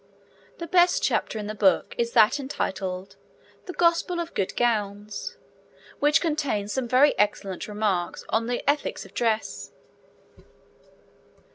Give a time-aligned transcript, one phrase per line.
[0.57, 3.17] The best chapter in the book is that entitled
[3.67, 5.37] 'The Gospel of Good Gowns,'
[5.99, 9.71] which contains some very excellent remarks on the ethics of dress.